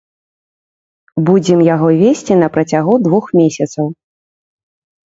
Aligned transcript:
Будзем 1.27 1.59
яго 1.75 1.87
весці 2.01 2.33
на 2.41 2.47
працягу 2.57 2.93
двух 3.05 3.25
месяцаў. 3.43 3.85